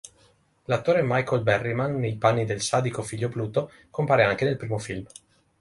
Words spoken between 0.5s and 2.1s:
L'attore Michael Berryman,